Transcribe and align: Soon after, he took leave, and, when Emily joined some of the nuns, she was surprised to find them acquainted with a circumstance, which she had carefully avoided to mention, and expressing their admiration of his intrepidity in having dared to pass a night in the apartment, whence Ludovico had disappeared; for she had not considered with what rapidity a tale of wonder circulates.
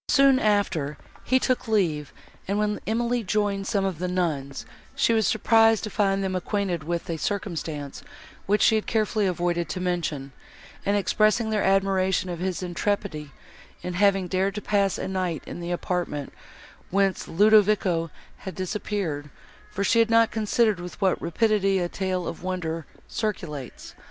Soon 0.09 0.39
after, 0.39 0.97
he 1.23 1.37
took 1.37 1.67
leave, 1.67 2.11
and, 2.47 2.57
when 2.57 2.79
Emily 2.87 3.23
joined 3.23 3.67
some 3.67 3.85
of 3.85 3.99
the 3.99 4.07
nuns, 4.07 4.65
she 4.95 5.13
was 5.13 5.27
surprised 5.27 5.83
to 5.83 5.91
find 5.91 6.23
them 6.23 6.35
acquainted 6.35 6.83
with 6.83 7.07
a 7.07 7.17
circumstance, 7.17 8.01
which 8.47 8.63
she 8.63 8.73
had 8.73 8.87
carefully 8.87 9.27
avoided 9.27 9.69
to 9.69 9.79
mention, 9.79 10.31
and 10.87 10.97
expressing 10.97 11.51
their 11.51 11.61
admiration 11.61 12.31
of 12.31 12.39
his 12.39 12.63
intrepidity 12.63 13.31
in 13.83 13.93
having 13.93 14.27
dared 14.27 14.55
to 14.55 14.59
pass 14.61 14.97
a 14.97 15.07
night 15.07 15.43
in 15.45 15.59
the 15.59 15.69
apartment, 15.69 16.33
whence 16.89 17.27
Ludovico 17.27 18.09
had 18.37 18.55
disappeared; 18.55 19.29
for 19.69 19.83
she 19.83 19.99
had 19.99 20.09
not 20.09 20.31
considered 20.31 20.79
with 20.79 20.99
what 20.99 21.21
rapidity 21.21 21.77
a 21.77 21.87
tale 21.87 22.27
of 22.27 22.41
wonder 22.41 22.87
circulates. 23.07 23.93